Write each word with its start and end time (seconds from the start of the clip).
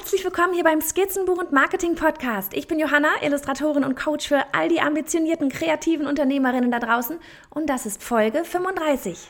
Herzlich 0.00 0.24
willkommen 0.24 0.54
hier 0.54 0.62
beim 0.62 0.80
Skizzenbuch 0.80 1.38
und 1.38 1.50
Marketing 1.50 1.96
Podcast. 1.96 2.54
Ich 2.54 2.68
bin 2.68 2.78
Johanna, 2.78 3.08
Illustratorin 3.20 3.82
und 3.82 3.96
Coach 3.96 4.28
für 4.28 4.44
all 4.52 4.68
die 4.68 4.80
ambitionierten 4.80 5.48
kreativen 5.48 6.06
Unternehmerinnen 6.06 6.70
da 6.70 6.78
draußen 6.78 7.18
und 7.50 7.68
das 7.68 7.84
ist 7.84 8.04
Folge 8.04 8.44
35. 8.44 9.28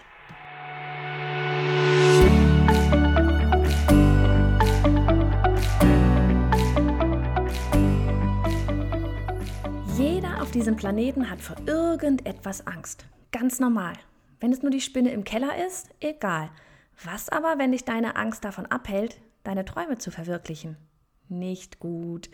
Jeder 9.97 10.43
auf 10.43 10.51
diesem 10.51 10.77
Planeten 10.77 11.31
hat 11.31 11.41
vor 11.41 11.57
irgendetwas 11.67 12.67
Angst. 12.67 13.07
Ganz 13.33 13.59
normal. 13.59 13.95
Wenn 14.39 14.53
es 14.53 14.61
nur 14.61 14.71
die 14.71 14.83
Spinne 14.83 15.13
im 15.13 15.25
Keller 15.25 15.67
ist, 15.67 15.89
egal. 16.01 16.51
Was 17.03 17.31
aber, 17.31 17.55
wenn 17.57 17.73
dich 17.73 17.87
deine 17.87 18.17
Angst 18.17 18.45
davon 18.45 18.67
abhält, 18.67 19.19
deine 19.49 19.65
Träume 19.65 19.99
zu 19.99 20.11
verwirklichen? 20.11 20.77
Nicht 21.29 21.81
gut. 21.81 22.31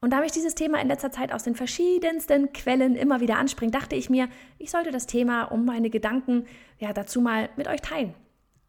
Und 0.00 0.12
da 0.12 0.20
mich 0.20 0.32
dieses 0.32 0.54
Thema 0.54 0.80
in 0.80 0.88
letzter 0.88 1.10
Zeit 1.10 1.32
aus 1.32 1.42
den 1.42 1.56
verschiedensten 1.56 2.52
Quellen 2.52 2.94
immer 2.94 3.20
wieder 3.20 3.36
anspringt, 3.36 3.74
dachte 3.74 3.96
ich 3.96 4.10
mir, 4.10 4.28
ich 4.58 4.70
sollte 4.70 4.90
das 4.90 5.06
Thema 5.06 5.44
um 5.44 5.64
meine 5.64 5.90
Gedanken 5.90 6.46
ja 6.78 6.92
dazu 6.92 7.20
mal 7.20 7.48
mit 7.56 7.66
euch 7.66 7.80
teilen. 7.80 8.14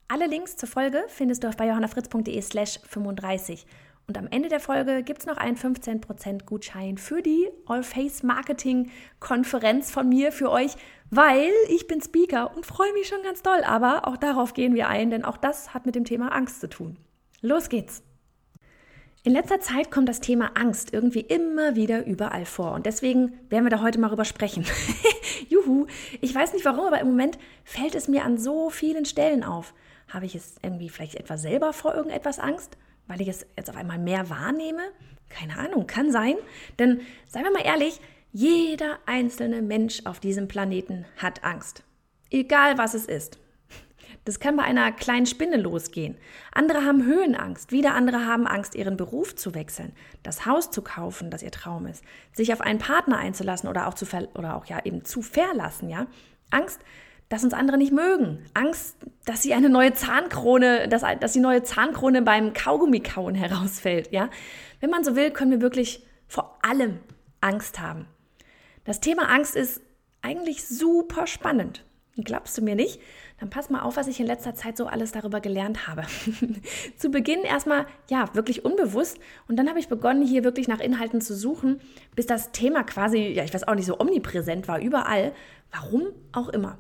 Alle 0.08 0.26
Links 0.26 0.56
zur 0.56 0.68
Folge 0.68 1.04
findest 1.08 1.44
du 1.44 1.48
auf 1.48 1.58
bei 1.58 1.68
johannafritz.de 1.68 2.42
slash 2.42 2.80
35. 2.84 3.68
Und 4.08 4.18
am 4.18 4.28
Ende 4.32 4.50
der 4.50 4.60
Folge 4.60 5.04
gibt 5.04 5.20
es 5.20 5.28
noch 5.28 5.38
einen 5.38 5.56
15% 5.56 6.46
Gutschein 6.46 6.98
für 6.98 7.22
die 7.22 7.48
All-Face 7.68 8.24
Marketing 8.24 8.90
Konferenz 9.20 9.92
von 9.92 10.10
mir 10.10 10.32
für 10.32 10.50
euch, 10.50 10.72
weil 11.12 11.52
ich 11.68 11.86
bin 11.86 12.02
Speaker 12.02 12.56
und 12.56 12.66
freue 12.66 12.92
mich 12.94 13.08
schon 13.08 13.22
ganz 13.22 13.44
doll. 13.44 13.64
Aber 13.64 14.08
auch 14.08 14.18
darauf 14.18 14.56
gehen 14.56 14.74
wir 14.74 14.88
ein, 14.88 15.12
denn 15.12 15.24
auch 15.24 15.38
das 15.38 15.76
hat 15.76 15.86
mit 15.86 15.94
dem 15.94 16.06
Thema 16.06 16.30
Angst 16.30 16.60
zu 16.60 16.68
tun. 16.68 16.98
Los 17.42 17.70
geht's! 17.70 18.04
In 19.24 19.34
letzter 19.34 19.60
Zeit 19.60 19.92
kommt 19.92 20.08
das 20.08 20.22
Thema 20.22 20.52
Angst 20.56 20.94
irgendwie 20.94 21.20
immer 21.20 21.76
wieder 21.76 22.06
überall 22.06 22.46
vor 22.46 22.72
und 22.72 22.86
deswegen 22.86 23.34
werden 23.50 23.66
wir 23.66 23.70
da 23.70 23.82
heute 23.82 24.00
mal 24.00 24.08
drüber 24.08 24.26
sprechen. 24.26 24.66
Juhu, 25.50 25.88
ich 26.22 26.34
weiß 26.34 26.54
nicht 26.54 26.66
warum, 26.66 26.86
aber 26.86 27.00
im 27.00 27.08
Moment 27.08 27.38
fällt 27.64 27.96
es 27.96 28.08
mir 28.08 28.24
an 28.24 28.38
so 28.38 28.70
vielen 28.70 29.06
Stellen 29.06 29.44
auf. 29.44 29.74
Habe 30.08 30.26
ich 30.26 30.36
es 30.36 30.56
irgendwie 30.64 30.90
vielleicht 30.90 31.16
etwa 31.16 31.38
selber 31.38 31.74
vor 31.74 31.94
irgendetwas 31.94 32.40
Angst? 32.40 32.78
weil 33.10 33.20
ich 33.22 33.28
es 33.28 33.46
jetzt 33.58 33.70
auf 33.70 33.76
einmal 33.76 33.98
mehr 33.98 34.30
wahrnehme? 34.30 34.84
Keine 35.28 35.58
Ahnung, 35.58 35.88
kann 35.88 36.12
sein. 36.12 36.36
Denn 36.78 37.02
seien 37.28 37.44
wir 37.44 37.52
mal 37.52 37.66
ehrlich, 37.66 38.00
jeder 38.32 39.00
einzelne 39.06 39.62
Mensch 39.62 40.06
auf 40.06 40.20
diesem 40.20 40.48
Planeten 40.48 41.06
hat 41.18 41.44
Angst. 41.44 41.84
Egal 42.30 42.78
was 42.78 42.94
es 42.94 43.06
ist. 43.06 43.40
Das 44.30 44.40
kann 44.40 44.58
bei 44.58 44.64
einer 44.64 44.92
kleinen 44.92 45.26
Spinne 45.26 45.58
losgehen. 45.58 46.16
Andere 46.54 46.86
haben 46.86 47.04
Höhenangst, 47.04 47.72
wieder 47.72 47.96
andere 47.96 48.28
haben 48.28 48.46
Angst, 48.46 48.76
ihren 48.76 48.96
Beruf 48.96 49.36
zu 49.36 49.56
wechseln, 49.56 49.92
das 50.22 50.46
Haus 50.46 50.70
zu 50.70 50.84
kaufen, 50.84 51.32
das 51.32 51.42
ihr 51.42 51.50
Traum 51.50 51.88
ist, 51.88 52.04
sich 52.32 52.54
auf 52.54 52.62
einen 52.62 52.78
Partner 52.78 53.18
einzulassen 53.18 53.68
oder 53.68 53.88
auch 53.88 53.96
zu 53.96 54.06
oder 54.36 54.56
auch 54.56 54.66
ja 54.66 54.86
eben 54.86 55.04
zu 55.04 55.24
verlassen, 55.24 55.90
ja? 55.90 56.06
Angst, 56.52 56.80
dass 57.28 57.44
uns 57.44 57.56
andere 57.56 57.80
nicht 57.80 57.92
mögen. 57.92 58.46
Angst, 58.54 58.98
dass 59.26 59.42
sie 59.42 59.56
eine 59.56 59.68
neue 59.68 59.96
Zahnkrone, 59.96 60.88
dass, 60.88 61.02
dass 61.20 61.34
die 61.34 61.40
neue 61.40 61.64
Zahnkrone 61.64 62.22
beim 62.22 62.54
Kaugummikauen 62.54 63.34
herausfällt. 63.34 64.12
Ja? 64.12 64.30
Wenn 64.80 64.92
man 64.92 65.04
so 65.04 65.16
will, 65.16 65.32
können 65.32 65.50
wir 65.50 65.62
wirklich 65.62 66.06
vor 66.28 66.60
allem 66.62 67.00
Angst 67.42 67.80
haben. 67.80 68.06
Das 68.84 69.00
Thema 69.00 69.28
Angst 69.28 69.56
ist 69.56 69.82
eigentlich 70.22 70.68
super 70.68 71.26
spannend. 71.26 71.84
Glaubst 72.24 72.58
du 72.58 72.62
mir 72.62 72.76
nicht? 72.76 73.00
Dann 73.40 73.50
pass 73.50 73.70
mal 73.70 73.82
auf, 73.82 73.96
was 73.96 74.08
ich 74.08 74.20
in 74.20 74.28
letzter 74.28 74.54
Zeit 74.54 74.76
so 74.76 74.88
alles 74.88 75.12
darüber 75.12 75.40
gelernt 75.40 75.88
habe. 75.88 76.04
zu 76.98 77.10
Beginn 77.10 77.42
erstmal, 77.42 77.86
ja, 78.10 78.34
wirklich 78.36 78.66
unbewusst. 78.66 79.18
Und 79.48 79.56
dann 79.58 79.70
habe 79.70 79.80
ich 79.80 79.88
begonnen, 79.88 80.26
hier 80.26 80.44
wirklich 80.44 80.68
nach 80.68 80.80
Inhalten 80.80 81.22
zu 81.22 81.36
suchen, 81.36 81.80
bis 82.16 82.26
das 82.26 82.52
Thema 82.52 82.84
quasi, 82.84 83.20
ja, 83.20 83.44
ich 83.44 83.54
weiß 83.54 83.68
auch 83.68 83.76
nicht, 83.76 83.86
so 83.86 84.00
omnipräsent 84.00 84.68
war, 84.68 84.80
überall. 84.80 85.32
Warum 85.72 86.08
auch 86.34 86.50
immer. 86.50 86.78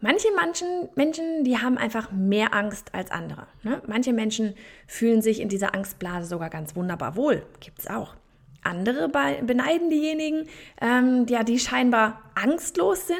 Manche 0.00 0.28
Menschen, 0.40 0.88
Menschen, 0.94 1.44
die 1.44 1.58
haben 1.58 1.76
einfach 1.76 2.12
mehr 2.12 2.54
Angst 2.54 2.94
als 2.94 3.10
andere. 3.10 3.48
Ne? 3.64 3.82
Manche 3.86 4.12
Menschen 4.12 4.54
fühlen 4.86 5.22
sich 5.22 5.40
in 5.40 5.48
dieser 5.48 5.74
Angstblase 5.74 6.28
sogar 6.28 6.50
ganz 6.50 6.76
wunderbar 6.76 7.16
wohl. 7.16 7.44
Gibt 7.58 7.80
es 7.80 7.88
auch. 7.88 8.14
Andere 8.62 9.08
beneiden 9.08 9.90
diejenigen, 9.90 10.46
ähm, 10.80 11.26
ja, 11.28 11.42
die 11.42 11.58
scheinbar 11.58 12.22
angstlos 12.34 13.06
sind, 13.06 13.18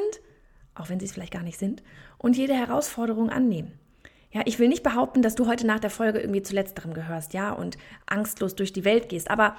auch 0.75 0.89
wenn 0.89 0.99
sie 0.99 1.05
es 1.05 1.11
vielleicht 1.11 1.33
gar 1.33 1.43
nicht 1.43 1.59
sind, 1.59 1.83
und 2.19 2.37
jede 2.37 2.53
Herausforderung 2.53 3.31
annehmen. 3.31 3.79
Ja, 4.31 4.43
ich 4.45 4.59
will 4.59 4.67
nicht 4.67 4.83
behaupten, 4.83 5.23
dass 5.23 5.33
du 5.33 5.47
heute 5.47 5.65
nach 5.65 5.79
der 5.79 5.89
Folge 5.89 6.19
irgendwie 6.19 6.43
zu 6.43 6.53
letzterem 6.53 6.93
gehörst, 6.93 7.33
ja, 7.33 7.51
und 7.51 7.79
angstlos 8.05 8.53
durch 8.55 8.71
die 8.71 8.85
Welt 8.85 9.09
gehst, 9.09 9.31
aber 9.31 9.55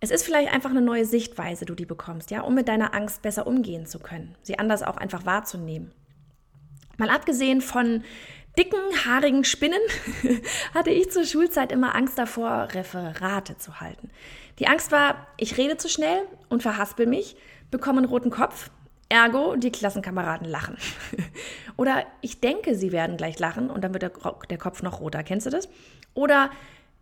es 0.00 0.10
ist 0.10 0.24
vielleicht 0.24 0.52
einfach 0.52 0.70
eine 0.70 0.80
neue 0.80 1.04
Sichtweise, 1.04 1.66
du 1.66 1.74
die 1.74 1.84
bekommst, 1.84 2.30
ja, 2.30 2.40
um 2.40 2.54
mit 2.54 2.68
deiner 2.68 2.94
Angst 2.94 3.20
besser 3.20 3.46
umgehen 3.46 3.84
zu 3.84 3.98
können, 3.98 4.34
sie 4.42 4.58
anders 4.58 4.82
auch 4.82 4.96
einfach 4.96 5.26
wahrzunehmen. 5.26 5.92
Mal 6.96 7.10
abgesehen 7.10 7.60
von 7.60 8.04
dicken, 8.58 8.78
haarigen 9.04 9.44
Spinnen 9.44 9.80
hatte 10.74 10.90
ich 10.90 11.10
zur 11.10 11.24
Schulzeit 11.24 11.72
immer 11.72 11.94
Angst 11.94 12.18
davor, 12.18 12.68
Referate 12.72 13.58
zu 13.58 13.80
halten. 13.80 14.10
Die 14.58 14.66
Angst 14.66 14.92
war, 14.92 15.26
ich 15.36 15.58
rede 15.58 15.76
zu 15.76 15.90
schnell 15.90 16.22
und 16.48 16.62
verhaspel 16.62 17.06
mich, 17.06 17.36
bekomme 17.70 17.98
einen 17.98 18.08
roten 18.08 18.30
Kopf, 18.30 18.70
ergo 19.08 19.56
die 19.56 19.70
Klassenkameraden 19.70 20.48
lachen. 20.48 20.76
Oder 21.76 22.04
ich 22.20 22.40
denke, 22.40 22.74
sie 22.74 22.92
werden 22.92 23.16
gleich 23.16 23.38
lachen 23.38 23.70
und 23.70 23.84
dann 23.84 23.92
wird 23.92 24.02
der, 24.02 24.12
der 24.50 24.58
Kopf 24.58 24.82
noch 24.82 25.00
roter. 25.00 25.22
Kennst 25.22 25.46
du 25.46 25.50
das? 25.50 25.68
Oder 26.14 26.50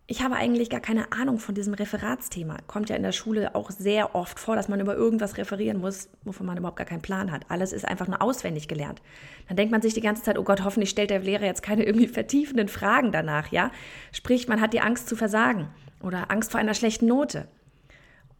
ich 0.07 0.21
habe 0.21 0.35
eigentlich 0.35 0.69
gar 0.69 0.81
keine 0.81 1.11
Ahnung 1.11 1.39
von 1.39 1.55
diesem 1.55 1.73
Referatsthema. 1.73 2.57
Kommt 2.67 2.89
ja 2.89 2.95
in 2.95 3.01
der 3.01 3.11
Schule 3.11 3.55
auch 3.55 3.71
sehr 3.71 4.13
oft 4.13 4.39
vor, 4.39 4.55
dass 4.55 4.69
man 4.69 4.79
über 4.79 4.95
irgendwas 4.95 5.37
referieren 5.37 5.79
muss, 5.79 6.09
wovon 6.23 6.45
man 6.45 6.57
überhaupt 6.57 6.77
gar 6.77 6.85
keinen 6.85 7.01
Plan 7.01 7.31
hat. 7.31 7.49
Alles 7.49 7.73
ist 7.73 7.87
einfach 7.87 8.07
nur 8.07 8.21
auswendig 8.21 8.67
gelernt. 8.67 9.01
Dann 9.47 9.57
denkt 9.57 9.71
man 9.71 9.81
sich 9.81 9.95
die 9.95 10.01
ganze 10.01 10.21
Zeit, 10.21 10.37
oh 10.37 10.43
Gott, 10.43 10.63
hoffentlich 10.63 10.91
stellt 10.91 11.09
der 11.09 11.21
Lehrer 11.21 11.45
jetzt 11.45 11.63
keine 11.63 11.85
irgendwie 11.85 12.07
vertiefenden 12.07 12.67
Fragen 12.67 13.11
danach, 13.11 13.51
ja? 13.51 13.71
Sprich, 14.11 14.47
man 14.47 14.61
hat 14.61 14.73
die 14.73 14.81
Angst 14.81 15.09
zu 15.09 15.15
versagen 15.15 15.69
oder 16.03 16.29
Angst 16.29 16.51
vor 16.51 16.59
einer 16.59 16.75
schlechten 16.75 17.07
Note. 17.07 17.47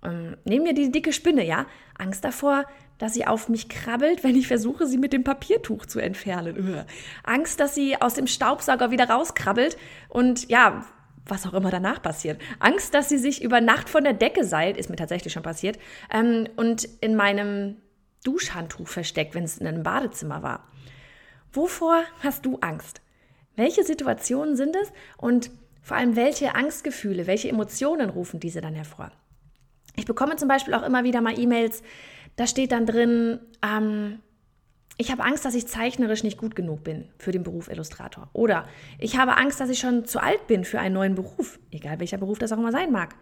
Ähm, 0.06 0.38
nehmen 0.46 0.66
wir 0.66 0.74
die 0.74 0.92
dicke 0.92 1.12
Spinne, 1.12 1.46
ja? 1.46 1.66
Angst 1.98 2.24
davor, 2.24 2.66
dass 2.98 3.14
sie 3.14 3.28
auf 3.28 3.50
mich 3.50 3.68
krabbelt, 3.68 4.24
wenn 4.24 4.36
ich 4.36 4.48
versuche, 4.48 4.88
sie 4.88 4.98
mit 4.98 5.12
dem 5.12 5.24
Papiertuch 5.24 5.86
zu 5.86 6.00
entfernen. 6.00 6.86
Angst, 7.24 7.60
dass 7.60 7.76
sie 7.76 8.02
aus 8.02 8.14
dem 8.14 8.28
Staubsauger 8.28 8.92
wieder 8.92 9.10
rauskrabbelt 9.10 9.78
und 10.08 10.50
ja, 10.50 10.86
was 11.26 11.46
auch 11.46 11.54
immer 11.54 11.72
danach 11.72 12.02
passiert. 12.02 12.40
Angst, 12.60 12.94
dass 12.94 13.10
sie 13.10 13.18
sich 13.18 13.44
über 13.44 13.60
Nacht 13.60 13.90
von 13.90 14.04
der 14.04 14.14
Decke 14.14 14.46
seilt, 14.46 14.78
ist 14.78 14.90
mir 14.90 14.96
tatsächlich 14.96 15.34
schon 15.34 15.44
passiert, 15.44 15.80
ähm, 16.14 16.48
und 16.56 16.86
in 17.02 17.16
meinem 17.16 17.78
Duschhandtuch 18.24 18.88
versteckt, 18.88 19.36
wenn 19.36 19.44
es 19.44 19.58
in 19.58 19.68
einem 19.68 19.84
Badezimmer 19.84 20.44
war. 20.44 20.68
Wovor 21.52 22.04
hast 22.22 22.46
du 22.46 22.60
Angst? 22.60 23.02
Welche 23.56 23.84
Situationen 23.84 24.56
sind 24.56 24.76
es 24.76 24.92
und 25.18 25.50
vor 25.82 25.98
allem 25.98 26.16
welche 26.16 26.56
Angstgefühle, 26.56 27.28
welche 27.28 27.50
Emotionen 27.50 28.10
rufen 28.10 28.40
diese 28.40 28.62
dann 28.62 28.74
hervor? 28.74 29.12
Ich 29.96 30.06
bekomme 30.06 30.36
zum 30.36 30.48
Beispiel 30.48 30.74
auch 30.74 30.84
immer 30.84 31.04
wieder 31.04 31.22
mal 31.22 31.40
E-Mails, 31.40 31.84
da 32.36 32.48
steht 32.48 32.72
dann 32.72 32.86
drin, 32.86 33.40
ähm, 33.64 34.20
ich 34.98 35.12
habe 35.12 35.24
Angst, 35.24 35.44
dass 35.44 35.56
ich 35.56 35.68
zeichnerisch 35.68 36.24
nicht 36.24 36.38
gut 36.38 36.56
genug 36.56 36.84
bin 36.84 37.10
für 37.18 37.32
den 37.32 37.44
Beruf 37.44 37.70
Illustrator. 37.70 38.30
Oder 38.34 38.66
ich 38.98 39.18
habe 39.18 39.36
Angst, 39.36 39.60
dass 39.60 39.70
ich 39.70 39.80
schon 39.80 40.06
zu 40.06 40.22
alt 40.22 40.48
bin 40.48 40.64
für 40.64 40.80
einen 40.80 40.96
neuen 40.96 41.16
Beruf, 41.16 41.60
egal 41.72 42.00
welcher 42.00 42.18
Beruf 42.18 42.40
das 42.40 42.52
auch 42.54 42.58
immer 42.58 42.72
sein 42.72 42.92
mag. 42.92 43.16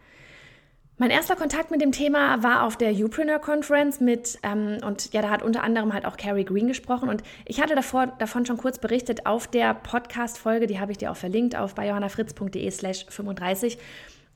Mein 0.98 1.10
erster 1.10 1.36
Kontakt 1.36 1.72
mit 1.72 1.82
dem 1.82 1.92
Thema 1.92 2.44
war 2.44 2.64
auf 2.64 2.78
der 2.78 2.92
Upreneur 2.92 3.40
Conference 3.40 4.00
mit, 4.00 4.38
ähm, 4.44 4.78
und 4.86 5.12
ja, 5.12 5.24
da 5.24 5.32
hat 5.32 5.42
unter 5.42 5.64
anderem 5.64 5.92
halt 5.92 6.06
auch 6.06 6.18
Carrie 6.18 6.46
Green 6.46 6.68
gesprochen. 6.68 7.10
Und 7.10 7.24
ich 7.46 7.60
hatte 7.60 7.74
davor, 7.74 8.08
davon 8.20 8.46
schon 8.46 8.58
kurz 8.58 8.78
berichtet 8.78 9.26
auf 9.26 9.48
der 9.48 9.74
Podcast-Folge, 9.74 10.68
die 10.68 10.80
habe 10.80 10.92
ich 10.92 11.00
dir 11.00 11.10
auch 11.10 11.18
verlinkt 11.18 11.56
auf 11.56 11.74
bei 11.74 11.88
johannafritz.de 11.88 12.70
slash 12.70 13.08
35. 13.10 13.80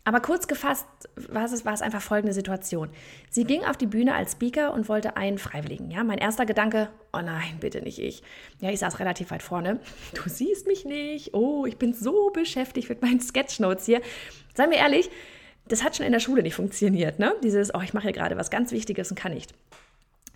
Aber 0.07 0.21
kurz 0.21 0.47
gefasst 0.47 0.87
war 1.17 1.43
es, 1.43 1.65
war 1.65 1.73
es 1.73 1.81
einfach 1.81 2.01
folgende 2.01 2.31
Situation. 2.31 2.87
Sie 3.29 3.43
ging 3.43 3.65
auf 3.65 3.75
die 3.75 3.87
Bühne 3.87 4.15
als 4.15 4.31
Speaker 4.31 4.73
und 4.73 4.87
wollte 4.87 5.17
einen 5.17 5.37
Freiwilligen. 5.37 5.91
Ja, 5.91 6.05
mein 6.05 6.17
erster 6.17 6.45
Gedanke, 6.45 6.87
oh 7.11 7.19
nein, 7.19 7.57
bitte 7.59 7.81
nicht 7.81 7.99
ich. 7.99 8.23
Ja, 8.61 8.69
ich 8.69 8.79
saß 8.79 8.99
relativ 8.99 9.31
weit 9.31 9.43
vorne. 9.43 9.81
Du 10.13 10.21
siehst 10.29 10.65
mich 10.65 10.85
nicht. 10.85 11.33
Oh, 11.33 11.65
ich 11.65 11.75
bin 11.75 11.93
so 11.93 12.29
beschäftigt 12.29 12.87
mit 12.87 13.01
meinen 13.01 13.19
Sketchnotes 13.19 13.85
hier. 13.85 13.99
Seien 14.55 14.71
wir 14.71 14.77
ehrlich, 14.77 15.09
das 15.67 15.83
hat 15.83 15.97
schon 15.97 16.05
in 16.05 16.13
der 16.13 16.21
Schule 16.21 16.41
nicht 16.41 16.55
funktioniert. 16.55 17.19
Ne? 17.19 17.35
Dieses, 17.43 17.75
oh, 17.75 17.81
ich 17.81 17.93
mache 17.93 18.03
hier 18.03 18.13
gerade 18.13 18.37
was 18.37 18.49
ganz 18.49 18.71
Wichtiges 18.71 19.11
und 19.11 19.19
kann 19.19 19.33
nicht. 19.33 19.53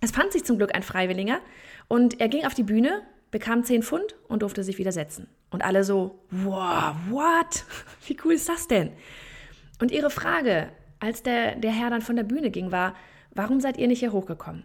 Es 0.02 0.10
fand 0.10 0.32
sich 0.32 0.44
zum 0.44 0.58
Glück 0.58 0.74
ein 0.74 0.82
Freiwilliger 0.82 1.40
und 1.88 2.20
er 2.20 2.28
ging 2.28 2.44
auf 2.44 2.52
die 2.52 2.62
Bühne, 2.62 3.00
bekam 3.30 3.64
10 3.64 3.84
Pfund 3.84 4.16
und 4.28 4.42
durfte 4.42 4.64
sich 4.64 4.76
wieder 4.76 4.92
setzen. 4.92 5.28
Und 5.48 5.64
alle 5.64 5.82
so, 5.82 6.18
wow, 6.30 6.94
what? 7.08 7.64
Wie 8.06 8.18
cool 8.22 8.34
ist 8.34 8.50
das 8.50 8.68
denn? 8.68 8.92
Und 9.82 9.90
ihre 9.90 10.10
Frage, 10.10 10.68
als 11.00 11.24
der, 11.24 11.56
der 11.56 11.72
Herr 11.72 11.90
dann 11.90 12.02
von 12.02 12.14
der 12.14 12.22
Bühne 12.22 12.52
ging, 12.52 12.70
war, 12.70 12.94
warum 13.34 13.58
seid 13.58 13.78
ihr 13.78 13.88
nicht 13.88 13.98
hier 13.98 14.12
hochgekommen? 14.12 14.62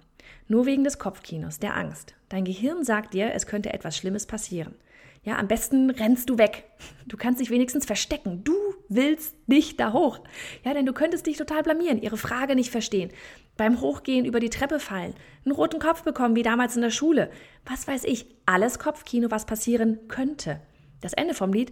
Nur 0.48 0.68
wegen 0.68 0.84
des 0.84 1.00
Kopfkinos, 1.00 1.58
der 1.58 1.75
Angst. 1.75 2.14
Dein 2.30 2.46
Gehirn 2.46 2.84
sagt 2.84 3.16
dir, 3.16 3.34
es 3.34 3.48
könnte 3.48 3.74
etwas 3.74 3.98
Schlimmes 3.98 4.28
passieren. 4.28 4.75
Ja, 5.24 5.40
am 5.40 5.48
besten 5.48 5.90
rennst 5.90 6.30
du 6.30 6.38
weg. 6.38 6.66
Du 7.08 7.18
kannst 7.18 7.42
dich 7.42 7.50
wenigstens 7.50 7.88
verstecken. 7.88 8.44
Du 8.44 8.54
willst 8.90 9.34
nicht 9.48 9.80
da 9.80 9.92
hoch. 9.92 10.19
Ja, 10.64 10.75
denn 10.75 10.86
du 10.86 10.94
könntest 10.94 11.25
dich 11.25 11.38
total 11.38 11.63
blamieren, 11.63 12.00
ihre 12.00 12.18
Frage 12.18 12.54
nicht 12.54 12.70
verstehen, 12.70 13.10
beim 13.58 13.81
Hochgehen 13.81 14.24
über 14.24 14.40
die 14.40 14.52
Treppe 14.52 14.80
fallen, 14.80 15.16
einen 15.46 15.56
roten 15.56 15.80
Kopf 15.80 16.04
bekommen, 16.04 16.36
wie 16.36 16.44
damals 16.44 16.75
in 16.75 16.84
der 16.84 16.92
Schule. 16.92 17.31
Was 17.66 17.88
weiß 17.88 18.04
ich, 18.04 18.28
alles 18.46 18.78
Kopfkino, 18.78 19.31
was 19.31 19.48
passieren 19.48 19.98
könnte. 20.10 20.62
Das 21.02 21.13
Ende 21.13 21.34
vom 21.34 21.54
Lied, 21.54 21.72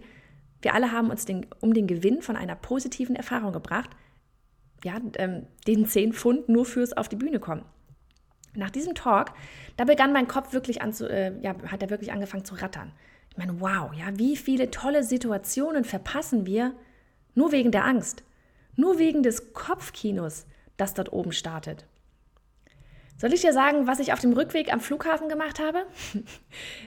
wir 0.62 0.74
alle 0.74 0.92
haben 0.92 1.10
uns 1.10 1.24
den, 1.24 1.46
um 1.60 1.74
den 1.74 1.86
Gewinn 1.86 2.22
von 2.22 2.36
einer 2.36 2.54
positiven 2.54 3.16
Erfahrung 3.16 3.52
gebracht, 3.52 3.90
ja, 4.84 5.00
ähm, 5.16 5.46
den 5.66 5.86
10 5.86 6.12
Pfund 6.12 6.48
nur 6.48 6.64
fürs 6.64 6.92
auf 6.92 7.08
die 7.08 7.16
Bühne 7.16 7.40
kommen. 7.40 7.64
Nach 8.54 8.70
diesem 8.70 8.94
Talk, 8.94 9.32
da 9.76 9.84
begann 9.84 10.12
mein 10.12 10.28
Kopf 10.28 10.52
wirklich 10.52 10.80
an 10.82 10.92
zu, 10.92 11.08
äh, 11.08 11.38
ja, 11.42 11.54
hat 11.66 11.82
er 11.82 11.90
wirklich 11.90 12.12
angefangen 12.12 12.44
zu 12.44 12.54
rattern. 12.54 12.92
Ich 13.30 13.36
meine, 13.36 13.60
wow, 13.60 13.92
ja, 13.94 14.06
wie 14.18 14.36
viele 14.36 14.70
tolle 14.70 15.02
Situationen 15.02 15.84
verpassen 15.84 16.46
wir 16.46 16.72
nur 17.34 17.52
wegen 17.52 17.70
der 17.70 17.84
Angst, 17.84 18.24
nur 18.76 18.98
wegen 18.98 19.22
des 19.22 19.52
Kopfkinos, 19.52 20.46
das 20.76 20.94
dort 20.94 21.12
oben 21.12 21.32
startet. 21.32 21.86
Soll 23.18 23.32
ich 23.32 23.40
dir 23.40 23.54
sagen, 23.54 23.86
was 23.86 23.98
ich 23.98 24.12
auf 24.12 24.20
dem 24.20 24.34
Rückweg 24.34 24.70
am 24.70 24.80
Flughafen 24.80 25.28
gemacht 25.28 25.58
habe? 25.58 25.86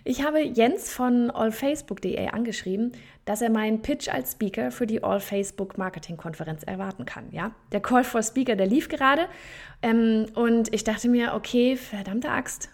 Ich 0.04 0.24
habe 0.24 0.42
Jens 0.42 0.92
von 0.92 1.30
allfacebook.de 1.30 2.30
angeschrieben, 2.30 2.94
dass 3.26 3.42
er 3.42 3.50
meinen 3.50 3.81
Pitch 3.81 4.10
als 4.10 4.31
Speaker 4.31 4.72
für 4.72 4.88
die 4.88 5.04
All 5.04 5.20
Facebook 5.20 5.78
Marketing 5.78 6.18
Konferenz 6.18 6.64
erwarten 6.64 7.06
kann. 7.06 7.31
Ja, 7.31 7.52
der 7.72 7.80
Call 7.80 8.04
for 8.04 8.24
Speaker, 8.24 8.56
der 8.56 8.66
lief 8.66 8.90
gerade 8.90 9.28
ähm, 9.81 10.28
und 10.34 10.74
ich 10.74 10.84
dachte 10.84 11.10
mir, 11.10 11.34
okay, 11.36 11.76
verdammte 11.76 12.30
Axt, 12.30 12.70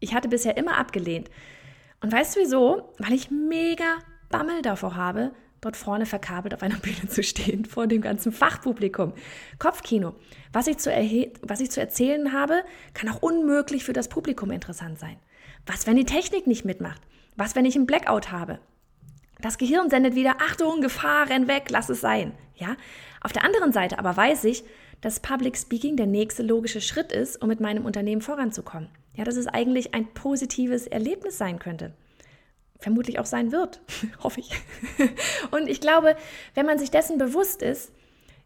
ich 0.00 0.14
hatte 0.14 0.28
bisher 0.28 0.56
immer 0.56 0.78
abgelehnt. 0.78 1.30
Und 2.00 2.12
weißt 2.12 2.36
du 2.36 2.40
wieso? 2.40 2.92
Weil 2.98 3.12
ich 3.12 3.30
mega 3.30 3.98
Bammel 4.28 4.62
davor 4.62 4.96
habe, 4.96 5.32
dort 5.66 5.76
vorne 5.76 6.06
verkabelt 6.06 6.54
auf 6.54 6.62
einer 6.62 6.78
Bühne 6.78 7.08
zu 7.08 7.22
stehen, 7.22 7.64
vor 7.64 7.86
dem 7.86 8.00
ganzen 8.00 8.32
Fachpublikum. 8.32 9.12
Kopfkino. 9.58 10.14
Was 10.52 10.68
ich, 10.68 10.78
zu 10.78 10.90
was 11.42 11.60
ich 11.60 11.70
zu 11.70 11.80
erzählen 11.80 12.32
habe, 12.32 12.62
kann 12.94 13.10
auch 13.10 13.20
unmöglich 13.20 13.84
für 13.84 13.92
das 13.92 14.08
Publikum 14.08 14.50
interessant 14.50 14.98
sein. 14.98 15.16
Was, 15.66 15.86
wenn 15.86 15.96
die 15.96 16.04
Technik 16.04 16.46
nicht 16.46 16.64
mitmacht? 16.64 17.02
Was, 17.34 17.56
wenn 17.56 17.64
ich 17.64 17.74
einen 17.74 17.86
Blackout 17.86 18.30
habe? 18.30 18.60
Das 19.40 19.58
Gehirn 19.58 19.90
sendet 19.90 20.14
wieder, 20.14 20.36
Achtung, 20.40 20.80
Gefahr, 20.80 21.28
renn 21.28 21.48
weg, 21.48 21.64
lass 21.68 21.90
es 21.90 22.00
sein. 22.00 22.32
Ja? 22.54 22.76
Auf 23.20 23.32
der 23.32 23.44
anderen 23.44 23.72
Seite 23.72 23.98
aber 23.98 24.16
weiß 24.16 24.44
ich, 24.44 24.64
dass 25.00 25.20
Public 25.20 25.58
Speaking 25.58 25.96
der 25.96 26.06
nächste 26.06 26.42
logische 26.42 26.80
Schritt 26.80 27.12
ist, 27.12 27.42
um 27.42 27.48
mit 27.48 27.60
meinem 27.60 27.84
Unternehmen 27.84 28.22
voranzukommen. 28.22 28.88
Ja, 29.14 29.24
dass 29.24 29.36
es 29.36 29.46
eigentlich 29.46 29.94
ein 29.94 30.06
positives 30.14 30.86
Erlebnis 30.86 31.36
sein 31.36 31.58
könnte 31.58 31.94
vermutlich 32.78 33.18
auch 33.18 33.26
sein 33.26 33.52
wird, 33.52 33.80
hoffe 34.22 34.40
ich. 34.40 34.50
Und 35.50 35.68
ich 35.68 35.80
glaube, 35.80 36.16
wenn 36.54 36.66
man 36.66 36.78
sich 36.78 36.90
dessen 36.90 37.18
bewusst 37.18 37.62
ist, 37.62 37.92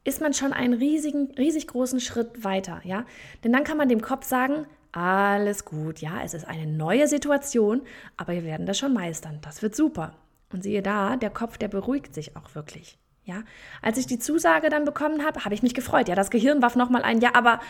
ist 0.05 0.21
man 0.21 0.33
schon 0.33 0.53
einen 0.53 0.75
riesigen, 0.75 1.33
riesig 1.37 1.67
großen 1.67 2.01
Schritt 2.01 2.43
weiter, 2.43 2.81
ja? 2.85 3.05
Denn 3.45 3.53
dann 3.53 3.65
kann 3.65 3.77
man 3.77 3.89
dem 3.89 4.01
Kopf 4.01 4.25
sagen, 4.25 4.67
alles 4.93 5.65
gut, 5.65 6.01
ja, 6.01 6.23
es 6.25 6.35
ist 6.35 6.47
eine 6.49 6.67
neue 6.67 7.07
Situation, 7.07 7.83
aber 8.17 8.33
wir 8.33 8.45
werden 8.45 8.67
das 8.67 8.79
schon 8.79 8.93
meistern. 8.93 9.39
Das 9.43 9.63
wird 9.63 9.77
super. 9.77 10.15
Und 10.53 10.63
siehe 10.63 10.83
da, 10.83 11.17
der 11.17 11.31
Kopf, 11.31 11.59
der 11.59 11.69
beruhigt 11.69 12.15
sich 12.15 12.37
auch 12.37 12.55
wirklich. 12.55 12.99
Ja, 13.25 13.43
als 13.83 13.99
ich 13.99 14.07
die 14.07 14.19
Zusage 14.19 14.71
dann 14.71 14.85
bekommen 14.85 15.25
habe, 15.25 15.45
habe 15.45 15.55
ich 15.55 15.63
mich 15.63 15.75
gefreut. 15.75 16.09
Ja, 16.09 16.17
das 16.17 16.31
Gehirn 16.31 16.63
warf 16.63 16.75
nochmal 16.75 17.03
ein, 17.03 17.21
ja, 17.21 17.35
aber 17.35 17.61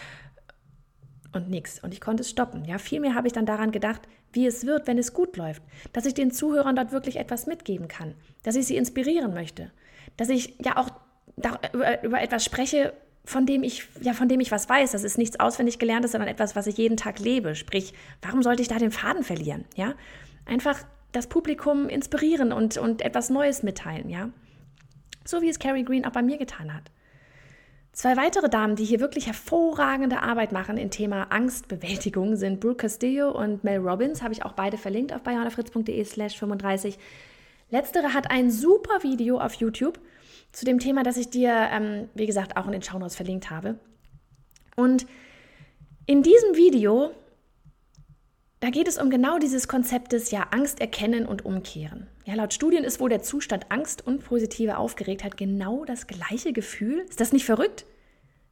und 1.32 1.48
nichts. 1.48 1.82
Und 1.82 1.94
ich 1.94 2.00
konnte 2.00 2.22
es 2.22 2.30
stoppen. 2.30 2.64
Ja, 2.64 2.78
vielmehr 2.78 3.14
habe 3.14 3.26
ich 3.26 3.32
dann 3.32 3.46
daran 3.46 3.72
gedacht, 3.72 4.02
wie 4.32 4.46
es 4.46 4.66
wird, 4.66 4.86
wenn 4.86 4.98
es 4.98 5.12
gut 5.12 5.36
läuft. 5.36 5.62
Dass 5.92 6.06
ich 6.06 6.14
den 6.14 6.30
Zuhörern 6.30 6.76
dort 6.76 6.92
wirklich 6.92 7.16
etwas 7.16 7.46
mitgeben 7.46 7.88
kann. 7.88 8.14
Dass 8.42 8.56
ich 8.56 8.66
sie 8.66 8.76
inspirieren 8.76 9.34
möchte. 9.34 9.70
Dass 10.16 10.28
ich 10.28 10.54
ja 10.64 10.76
auch 10.76 10.90
über, 12.02 12.20
etwas 12.20 12.44
spreche, 12.44 12.92
von 13.24 13.46
dem 13.46 13.62
ich, 13.62 13.86
ja, 14.00 14.12
von 14.12 14.28
dem 14.28 14.40
ich 14.40 14.50
was 14.50 14.68
weiß. 14.68 14.92
Das 14.92 15.04
ist 15.04 15.18
nichts 15.18 15.38
auswendig 15.38 15.78
gelerntes, 15.78 16.12
sondern 16.12 16.28
etwas, 16.28 16.56
was 16.56 16.66
ich 16.66 16.76
jeden 16.76 16.96
Tag 16.96 17.18
lebe. 17.18 17.54
Sprich, 17.54 17.94
warum 18.22 18.42
sollte 18.42 18.62
ich 18.62 18.68
da 18.68 18.78
den 18.78 18.90
Faden 18.90 19.22
verlieren? 19.22 19.64
Ja, 19.76 19.94
einfach 20.46 20.84
das 21.12 21.26
Publikum 21.26 21.88
inspirieren 21.88 22.52
und, 22.52 22.76
und 22.76 23.02
etwas 23.02 23.30
Neues 23.30 23.62
mitteilen, 23.62 24.08
ja. 24.08 24.30
So 25.24 25.42
wie 25.42 25.48
es 25.48 25.58
Carrie 25.58 25.84
Green 25.84 26.04
auch 26.04 26.12
bei 26.12 26.22
mir 26.22 26.38
getan 26.38 26.72
hat. 26.72 26.90
Zwei 27.92 28.16
weitere 28.16 28.48
Damen, 28.48 28.76
die 28.76 28.84
hier 28.84 29.00
wirklich 29.00 29.26
hervorragende 29.26 30.22
Arbeit 30.22 30.52
machen 30.52 30.76
im 30.76 30.90
Thema 30.90 31.24
Angstbewältigung, 31.30 32.36
sind 32.36 32.60
Brooke 32.60 32.76
Castillo 32.76 33.30
und 33.30 33.64
Mel 33.64 33.78
Robbins. 33.78 34.22
Habe 34.22 34.32
ich 34.32 34.44
auch 34.44 34.52
beide 34.52 34.78
verlinkt 34.78 35.12
auf 35.12 35.22
bayonafritz.de 35.22 36.04
slash 36.04 36.38
35. 36.38 36.98
Letztere 37.70 38.14
hat 38.14 38.30
ein 38.30 38.50
super 38.50 39.02
Video 39.02 39.38
auf 39.38 39.54
YouTube 39.54 39.98
zu 40.52 40.64
dem 40.64 40.78
Thema, 40.78 41.02
das 41.02 41.16
ich 41.16 41.30
dir, 41.30 41.52
ähm, 41.72 42.08
wie 42.14 42.26
gesagt, 42.26 42.56
auch 42.56 42.66
in 42.66 42.72
den 42.72 42.82
Shownotes 42.82 43.16
verlinkt 43.16 43.50
habe. 43.50 43.78
Und 44.76 45.06
in 46.06 46.22
diesem 46.22 46.56
Video, 46.56 47.12
da 48.60 48.68
geht 48.68 48.88
es 48.88 48.98
um 48.98 49.08
genau 49.08 49.38
dieses 49.38 49.68
Konzept 49.68 50.12
des 50.12 50.30
ja 50.30 50.48
Angst 50.50 50.80
erkennen 50.80 51.26
und 51.26 51.46
umkehren. 51.46 52.06
Ja, 52.26 52.34
laut 52.34 52.52
Studien 52.52 52.84
ist 52.84 53.00
wohl 53.00 53.08
der 53.08 53.22
Zustand 53.22 53.66
Angst 53.70 54.06
und 54.06 54.22
positive 54.22 54.76
Aufgeregtheit 54.76 55.38
genau 55.38 55.86
das 55.86 56.06
gleiche 56.06 56.52
Gefühl. 56.52 57.06
Ist 57.08 57.20
das 57.20 57.32
nicht 57.32 57.46
verrückt? 57.46 57.86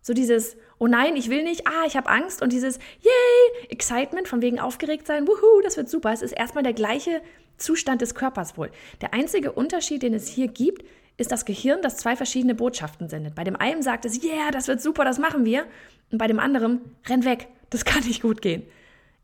So 0.00 0.14
dieses, 0.14 0.56
oh 0.78 0.86
nein, 0.86 1.16
ich 1.16 1.28
will 1.28 1.44
nicht, 1.44 1.66
ah, 1.66 1.84
ich 1.86 1.94
habe 1.94 2.08
Angst 2.08 2.40
und 2.40 2.52
dieses, 2.52 2.78
yay, 3.02 3.68
Excitement 3.68 4.26
von 4.26 4.40
wegen 4.40 4.58
aufgeregt 4.58 5.06
sein, 5.06 5.28
wuhu, 5.28 5.60
das 5.62 5.76
wird 5.76 5.90
super. 5.90 6.12
Es 6.12 6.22
ist 6.22 6.32
erstmal 6.32 6.64
der 6.64 6.72
gleiche 6.72 7.20
Zustand 7.58 8.00
des 8.00 8.14
Körpers 8.14 8.56
wohl. 8.56 8.70
Der 9.02 9.12
einzige 9.12 9.52
Unterschied, 9.52 10.02
den 10.02 10.14
es 10.14 10.26
hier 10.26 10.48
gibt, 10.48 10.86
ist 11.18 11.32
das 11.32 11.44
Gehirn, 11.44 11.82
das 11.82 11.98
zwei 11.98 12.16
verschiedene 12.16 12.54
Botschaften 12.54 13.10
sendet. 13.10 13.34
Bei 13.34 13.44
dem 13.44 13.56
einen 13.56 13.82
sagt 13.82 14.06
es, 14.06 14.22
yeah, 14.22 14.50
das 14.52 14.68
wird 14.68 14.80
super, 14.80 15.04
das 15.04 15.18
machen 15.18 15.44
wir. 15.44 15.66
Und 16.10 16.16
bei 16.16 16.28
dem 16.28 16.38
anderen, 16.38 16.80
renn 17.06 17.26
weg, 17.26 17.48
das 17.68 17.84
kann 17.84 18.04
nicht 18.04 18.22
gut 18.22 18.40
gehen. 18.40 18.62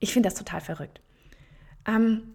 Ich 0.00 0.12
finde 0.12 0.28
das 0.28 0.38
total 0.38 0.60
verrückt. 0.60 1.00
Ähm, 1.86 2.34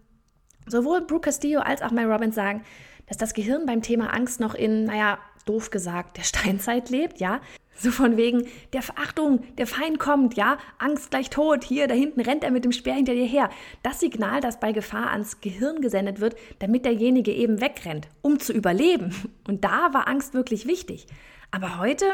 Sowohl 0.69 1.01
Brooke 1.01 1.21
Castillo 1.21 1.61
als 1.61 1.81
auch 1.81 1.91
Mel 1.91 2.11
Robbins 2.11 2.35
sagen, 2.35 2.63
dass 3.07 3.17
das 3.17 3.33
Gehirn 3.33 3.65
beim 3.65 3.81
Thema 3.81 4.13
Angst 4.13 4.39
noch 4.39 4.53
in, 4.53 4.85
naja, 4.85 5.17
doof 5.45 5.71
gesagt, 5.71 6.17
der 6.17 6.23
Steinzeit 6.23 6.89
lebt, 6.89 7.19
ja. 7.19 7.41
So 7.75 7.91
von 7.91 8.17
wegen, 8.17 8.45
der 8.73 8.81
Verachtung, 8.81 9.41
der 9.55 9.65
Feind 9.65 9.99
kommt, 9.99 10.35
ja, 10.35 10.57
Angst 10.79 11.11
gleich 11.11 11.29
tot, 11.29 11.63
hier, 11.63 11.87
da 11.87 11.95
hinten 11.95 12.19
rennt 12.19 12.43
er 12.43 12.51
mit 12.51 12.65
dem 12.65 12.73
Speer 12.73 12.93
hinter 12.93 13.13
dir 13.13 13.25
her. 13.25 13.49
Das 13.83 14.01
Signal, 14.01 14.41
das 14.41 14.59
bei 14.59 14.73
Gefahr 14.73 15.11
ans 15.11 15.39
Gehirn 15.39 15.81
gesendet 15.81 16.19
wird, 16.19 16.35
damit 16.59 16.83
derjenige 16.85 17.31
eben 17.31 17.61
wegrennt, 17.61 18.09
um 18.21 18.39
zu 18.39 18.53
überleben. 18.53 19.15
Und 19.47 19.63
da 19.63 19.93
war 19.93 20.07
Angst 20.07 20.33
wirklich 20.33 20.67
wichtig. 20.67 21.07
Aber 21.51 21.79
heute, 21.79 22.05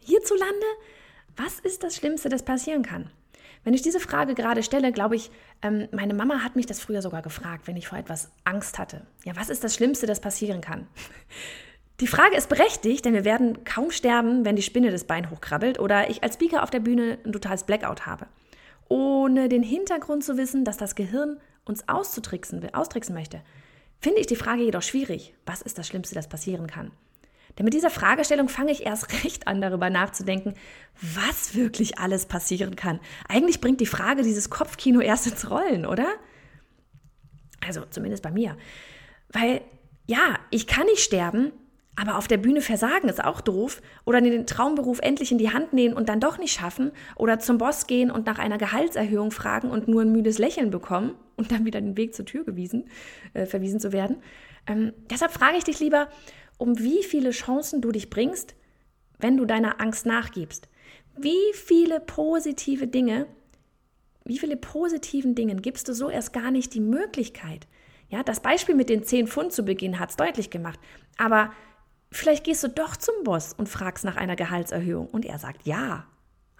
hierzulande, 0.00 0.66
was 1.36 1.60
ist 1.60 1.84
das 1.84 1.94
Schlimmste, 1.94 2.30
das 2.30 2.42
passieren 2.42 2.82
kann? 2.82 3.10
Wenn 3.64 3.74
ich 3.74 3.82
diese 3.82 4.00
Frage 4.00 4.34
gerade 4.34 4.62
stelle, 4.62 4.92
glaube 4.92 5.16
ich, 5.16 5.30
ähm, 5.62 5.88
meine 5.92 6.14
Mama 6.14 6.42
hat 6.42 6.56
mich 6.56 6.66
das 6.66 6.80
früher 6.80 7.02
sogar 7.02 7.22
gefragt, 7.22 7.66
wenn 7.66 7.76
ich 7.76 7.88
vor 7.88 7.98
etwas 7.98 8.30
Angst 8.44 8.78
hatte. 8.78 9.06
Ja, 9.24 9.36
was 9.36 9.48
ist 9.48 9.62
das 9.62 9.74
Schlimmste, 9.74 10.06
das 10.06 10.20
passieren 10.20 10.60
kann? 10.60 10.86
Die 12.00 12.08
Frage 12.08 12.36
ist 12.36 12.48
berechtigt, 12.48 13.04
denn 13.04 13.14
wir 13.14 13.24
werden 13.24 13.62
kaum 13.64 13.92
sterben, 13.92 14.44
wenn 14.44 14.56
die 14.56 14.62
Spinne 14.62 14.90
das 14.90 15.04
Bein 15.04 15.30
hochkrabbelt 15.30 15.78
oder 15.78 16.10
ich 16.10 16.24
als 16.24 16.34
Speaker 16.34 16.64
auf 16.64 16.70
der 16.70 16.80
Bühne 16.80 17.18
ein 17.24 17.32
totales 17.32 17.62
Blackout 17.62 18.06
habe. 18.06 18.26
Ohne 18.88 19.48
den 19.48 19.62
Hintergrund 19.62 20.24
zu 20.24 20.36
wissen, 20.36 20.64
dass 20.64 20.76
das 20.76 20.96
Gehirn 20.96 21.38
uns 21.64 21.88
auszutricksen, 21.88 22.74
austricksen 22.74 23.14
möchte, 23.14 23.40
finde 24.00 24.20
ich 24.20 24.26
die 24.26 24.36
Frage 24.36 24.64
jedoch 24.64 24.82
schwierig. 24.82 25.34
Was 25.46 25.62
ist 25.62 25.78
das 25.78 25.86
Schlimmste, 25.86 26.16
das 26.16 26.28
passieren 26.28 26.66
kann? 26.66 26.90
Denn 27.58 27.64
mit 27.64 27.74
dieser 27.74 27.90
Fragestellung 27.90 28.48
fange 28.48 28.72
ich 28.72 28.86
erst 28.86 29.12
recht 29.24 29.46
an, 29.46 29.60
darüber 29.60 29.90
nachzudenken, 29.90 30.54
was 31.00 31.54
wirklich 31.54 31.98
alles 31.98 32.26
passieren 32.26 32.76
kann. 32.76 33.00
Eigentlich 33.28 33.60
bringt 33.60 33.80
die 33.80 33.86
Frage 33.86 34.22
dieses 34.22 34.50
Kopfkino 34.50 35.00
erst 35.00 35.26
ins 35.26 35.50
Rollen, 35.50 35.86
oder? 35.86 36.06
Also 37.66 37.82
zumindest 37.88 38.22
bei 38.22 38.30
mir. 38.30 38.56
Weil, 39.30 39.62
ja, 40.06 40.38
ich 40.50 40.66
kann 40.66 40.86
nicht 40.86 41.00
sterben, 41.00 41.52
aber 41.94 42.16
auf 42.16 42.26
der 42.26 42.38
Bühne 42.38 42.62
versagen 42.62 43.08
ist 43.08 43.22
auch 43.22 43.40
doof. 43.40 43.82
Oder 44.04 44.20
den 44.20 44.46
Traumberuf 44.46 44.98
endlich 45.00 45.30
in 45.30 45.38
die 45.38 45.52
Hand 45.52 45.72
nehmen 45.72 45.94
und 45.94 46.08
dann 46.08 46.20
doch 46.20 46.38
nicht 46.38 46.52
schaffen. 46.52 46.92
Oder 47.16 47.38
zum 47.38 47.58
Boss 47.58 47.86
gehen 47.86 48.10
und 48.10 48.26
nach 48.26 48.38
einer 48.38 48.58
Gehaltserhöhung 48.58 49.30
fragen 49.30 49.70
und 49.70 49.88
nur 49.88 50.02
ein 50.02 50.12
müdes 50.12 50.38
Lächeln 50.38 50.70
bekommen 50.70 51.14
und 51.36 51.52
dann 51.52 51.66
wieder 51.66 51.80
den 51.80 51.96
Weg 51.96 52.14
zur 52.14 52.24
Tür 52.24 52.44
gewiesen, 52.44 52.88
äh, 53.34 53.44
verwiesen 53.44 53.78
zu 53.78 53.92
werden. 53.92 54.22
Ähm, 54.66 54.92
deshalb 55.10 55.32
frage 55.32 55.58
ich 55.58 55.64
dich 55.64 55.80
lieber, 55.80 56.08
um 56.58 56.78
wie 56.78 57.02
viele 57.02 57.30
Chancen 57.30 57.80
du 57.80 57.92
dich 57.92 58.10
bringst, 58.10 58.54
wenn 59.18 59.36
du 59.36 59.44
deiner 59.44 59.80
Angst 59.80 60.06
nachgibst. 60.06 60.68
Wie 61.16 61.52
viele 61.54 62.00
positive 62.00 62.86
Dinge, 62.86 63.26
wie 64.24 64.38
viele 64.38 64.56
positiven 64.56 65.34
Dingen 65.34 65.62
gibst 65.62 65.88
du 65.88 65.94
so 65.94 66.08
erst 66.08 66.32
gar 66.32 66.50
nicht 66.50 66.74
die 66.74 66.80
Möglichkeit? 66.80 67.66
Ja, 68.08 68.22
das 68.22 68.40
Beispiel 68.40 68.74
mit 68.74 68.88
den 68.88 69.04
10 69.04 69.26
Pfund 69.26 69.52
zu 69.52 69.64
Beginn 69.64 69.98
hat 69.98 70.10
es 70.10 70.16
deutlich 70.16 70.50
gemacht. 70.50 70.78
Aber 71.16 71.52
vielleicht 72.10 72.44
gehst 72.44 72.62
du 72.62 72.68
doch 72.68 72.96
zum 72.96 73.14
Boss 73.24 73.54
und 73.54 73.68
fragst 73.68 74.04
nach 74.04 74.16
einer 74.16 74.36
Gehaltserhöhung 74.36 75.08
und 75.08 75.24
er 75.24 75.38
sagt 75.38 75.66
ja. 75.66 76.06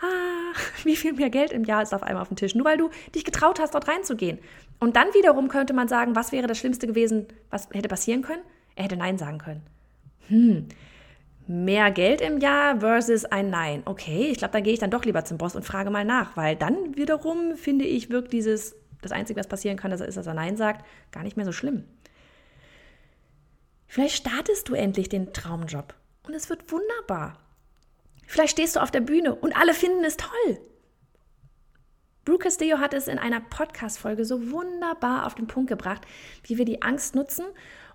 Ah, 0.00 0.06
wie 0.84 0.96
viel 0.96 1.12
mehr 1.12 1.30
Geld 1.30 1.52
im 1.52 1.64
Jahr 1.64 1.82
ist 1.82 1.94
auf 1.94 2.02
einmal 2.02 2.22
auf 2.22 2.28
dem 2.28 2.36
Tisch, 2.36 2.54
nur 2.54 2.64
weil 2.64 2.78
du 2.78 2.90
dich 3.14 3.24
getraut 3.24 3.60
hast, 3.60 3.74
dort 3.74 3.88
reinzugehen. 3.88 4.38
Und 4.80 4.96
dann 4.96 5.08
wiederum 5.14 5.48
könnte 5.48 5.74
man 5.74 5.88
sagen, 5.88 6.16
was 6.16 6.32
wäre 6.32 6.46
das 6.46 6.58
Schlimmste 6.58 6.86
gewesen, 6.86 7.26
was 7.50 7.68
hätte 7.70 7.88
passieren 7.88 8.22
können? 8.22 8.42
Er 8.74 8.84
hätte 8.84 8.96
Nein 8.96 9.18
sagen 9.18 9.38
können. 9.38 9.62
Hm, 10.28 10.68
mehr 11.46 11.90
Geld 11.90 12.20
im 12.20 12.38
Jahr 12.38 12.80
versus 12.80 13.24
ein 13.24 13.50
Nein. 13.50 13.82
Okay, 13.84 14.28
ich 14.30 14.38
glaube, 14.38 14.52
dann 14.52 14.62
gehe 14.62 14.72
ich 14.72 14.78
dann 14.78 14.90
doch 14.90 15.04
lieber 15.04 15.24
zum 15.24 15.38
Boss 15.38 15.56
und 15.56 15.64
frage 15.64 15.90
mal 15.90 16.04
nach, 16.04 16.36
weil 16.36 16.56
dann 16.56 16.96
wiederum 16.96 17.56
finde 17.56 17.84
ich, 17.84 18.10
wirkt 18.10 18.32
dieses, 18.32 18.76
das 19.00 19.12
Einzige, 19.12 19.40
was 19.40 19.48
passieren 19.48 19.76
kann, 19.76 19.92
ist, 19.92 20.16
dass 20.16 20.26
er 20.26 20.34
Nein 20.34 20.56
sagt, 20.56 20.84
gar 21.10 21.22
nicht 21.22 21.36
mehr 21.36 21.46
so 21.46 21.52
schlimm. 21.52 21.84
Vielleicht 23.86 24.16
startest 24.16 24.68
du 24.68 24.74
endlich 24.74 25.08
den 25.08 25.32
Traumjob 25.32 25.94
und 26.26 26.34
es 26.34 26.48
wird 26.48 26.72
wunderbar. 26.72 27.38
Vielleicht 28.26 28.52
stehst 28.52 28.76
du 28.76 28.80
auf 28.80 28.90
der 28.90 29.00
Bühne 29.00 29.34
und 29.34 29.54
alle 29.54 29.74
finden 29.74 30.04
es 30.04 30.16
toll. 30.16 30.58
Drew 32.24 32.38
Castillo 32.38 32.78
hat 32.78 32.94
es 32.94 33.08
in 33.08 33.18
einer 33.18 33.40
Podcast-Folge 33.40 34.24
so 34.24 34.52
wunderbar 34.52 35.26
auf 35.26 35.34
den 35.34 35.48
Punkt 35.48 35.68
gebracht, 35.68 36.06
wie 36.44 36.56
wir 36.56 36.64
die 36.64 36.80
Angst 36.80 37.16
nutzen 37.16 37.44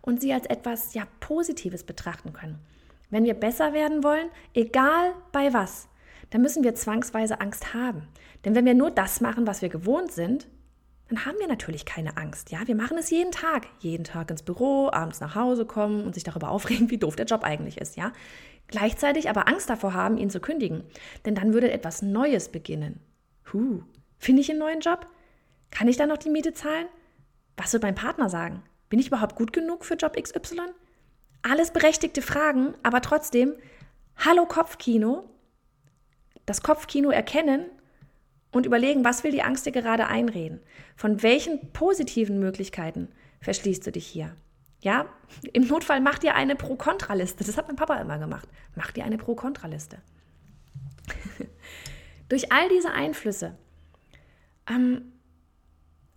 und 0.08 0.22
sie 0.22 0.34
als 0.34 0.46
etwas 0.46 0.94
ja 0.94 1.04
Positives 1.20 1.84
betrachten 1.84 2.32
können. 2.32 2.60
Wenn 3.10 3.26
wir 3.26 3.34
besser 3.34 3.74
werden 3.74 4.04
wollen, 4.04 4.30
egal 4.54 5.14
bei 5.34 5.54
was, 5.54 5.90
dann 6.30 6.42
müssen 6.42 6.64
wir 6.64 6.76
zwangsweise 6.76 7.42
Angst 7.42 7.74
haben. 7.74 8.08
Denn 8.46 8.56
wenn 8.56 8.66
wir 8.66 8.74
nur 8.74 8.90
das 8.90 9.20
machen, 9.20 9.46
was 9.48 9.62
wir 9.62 9.70
gewohnt 9.70 10.14
sind, 10.14 10.48
dann 11.10 11.26
haben 11.26 11.38
wir 11.40 11.48
natürlich 11.48 11.86
keine 11.86 12.16
Angst. 12.16 12.52
Ja, 12.52 12.60
wir 12.68 12.76
machen 12.76 12.98
es 12.98 13.10
jeden 13.10 13.32
Tag, 13.32 13.68
jeden 13.80 14.06
Tag 14.06 14.32
ins 14.32 14.44
Büro, 14.44 14.90
abends 14.92 15.20
nach 15.20 15.36
Hause 15.36 15.66
kommen 15.66 16.06
und 16.06 16.14
sich 16.14 16.24
darüber 16.24 16.50
aufregen, 16.52 16.90
wie 16.90 16.98
doof 16.98 17.18
der 17.18 17.26
Job 17.26 17.44
eigentlich 17.44 17.78
ist. 17.78 17.98
Ja, 17.98 18.14
gleichzeitig 18.68 19.30
aber 19.30 19.48
Angst 19.50 19.70
davor 19.70 19.94
haben, 19.94 20.18
ihn 20.18 20.30
zu 20.30 20.40
kündigen, 20.40 20.84
denn 21.26 21.36
dann 21.36 21.54
würde 21.54 21.72
etwas 21.72 22.02
Neues 22.02 22.50
beginnen. 22.50 23.02
Huh, 23.52 23.82
finde 24.18 24.42
ich 24.42 24.50
einen 24.50 24.60
neuen 24.60 24.80
Job? 24.80 25.06
Kann 25.70 25.90
ich 25.90 25.98
dann 25.98 26.10
noch 26.10 26.18
die 26.18 26.30
Miete 26.30 26.54
zahlen? 26.54 26.88
Was 27.58 27.74
wird 27.74 27.84
mein 27.84 27.96
Partner 27.96 28.30
sagen? 28.30 28.64
Bin 28.89 29.00
ich 29.00 29.08
überhaupt 29.08 29.36
gut 29.36 29.53
genug 29.53 29.86
für 29.86 29.96
Job 29.96 30.15
XY? 30.22 30.62
Alles 31.41 31.72
berechtigte 31.72 32.22
Fragen, 32.22 32.74
aber 32.84 33.01
trotzdem, 33.01 33.53
hallo 34.17 34.46
Kopfkino, 34.46 35.29
das 36.46 36.63
Kopfkino 36.63 37.10
erkennen 37.10 37.65
und 38.51 38.65
überlegen, 38.65 39.03
was 39.03 39.24
will 39.24 39.32
die 39.32 39.44
Angst 39.44 39.65
dir 39.65 39.72
gerade 39.72 40.08
einreden? 40.08 40.62
Von 40.96 41.22
welchen 41.22 41.72
positiven 41.74 42.39
Möglichkeiten 42.39 43.10
verschließt 43.41 43.86
du 43.86 43.91
dich 43.91 44.08
hier? 44.08 44.36
Ja, 44.82 45.08
im 45.53 45.67
Notfall 45.67 46.01
mach 46.01 46.20
dir 46.20 46.36
eine 46.36 46.56
Pro-Kontra-Liste. 46.56 47.44
Das 47.44 47.58
hat 47.58 47.67
mein 47.67 47.75
Papa 47.75 47.96
immer 47.98 48.20
gemacht. 48.20 48.48
Mach 48.75 48.91
dir 48.91 49.03
eine 49.03 49.17
Pro-Kontra-Liste. 49.17 49.98
Durch 52.29 52.51
all 52.51 52.70
diese 52.70 52.91
Einflüsse 52.91 53.58
ähm, 54.70 55.13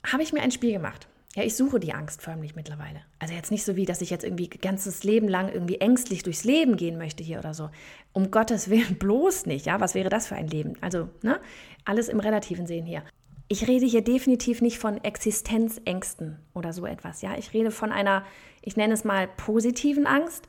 habe 0.07 0.23
ich 0.23 0.33
mir 0.33 0.43
ein 0.43 0.50
Spiel 0.50 0.73
gemacht. 0.73 1.09
Ja, 1.37 1.45
ich 1.45 1.55
suche 1.55 1.79
die 1.79 1.93
Angst 1.93 2.23
förmlich 2.23 2.57
mittlerweile. 2.57 3.03
Also 3.21 3.35
jetzt 3.35 3.53
nicht 3.53 3.65
so 3.65 3.77
wie, 3.77 3.85
dass 3.85 4.01
ich 4.01 4.11
jetzt 4.11 4.25
irgendwie 4.25 4.49
ganzes 4.49 5.05
Leben 5.05 5.29
lang 5.29 5.49
irgendwie 5.49 5.77
ängstlich 5.77 6.25
durchs 6.25 6.43
Leben 6.43 6.77
gehen 6.77 6.99
möchte 6.99 7.23
hier 7.23 7.39
oder 7.39 7.55
so. 7.55 7.71
Um 8.13 8.33
Gottes 8.33 8.69
Willen 8.69 8.95
bloß 8.99 9.47
nicht. 9.47 9.67
Ja, 9.67 9.81
was 9.81 9.95
wäre 9.95 10.09
das 10.09 10.27
für 10.27 10.35
ein 10.35 10.49
Leben? 10.49 10.75
Also, 10.81 11.09
ne? 11.23 11.41
Alles 11.85 12.09
im 12.09 12.19
Relativen 12.19 12.67
sehen 12.67 12.85
hier. 12.85 13.05
Ich 13.47 13.69
rede 13.69 13.87
hier 13.87 14.03
definitiv 14.03 14.61
nicht 14.61 14.79
von 14.79 15.03
Existenzängsten 15.03 16.39
oder 16.53 16.73
so 16.73 16.85
etwas. 16.85 17.23
Ja, 17.23 17.37
ich 17.37 17.53
rede 17.53 17.71
von 17.71 17.93
einer, 17.93 18.25
ich 18.63 18.77
nenne 18.77 18.95
es 18.95 19.05
mal 19.05 19.29
positiven 19.29 20.07
Angst. 20.07 20.49